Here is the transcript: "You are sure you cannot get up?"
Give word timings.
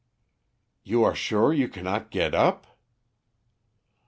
"You 0.81 1.03
are 1.03 1.13
sure 1.13 1.53
you 1.53 1.69
cannot 1.69 2.09
get 2.09 2.33
up?" 2.33 2.65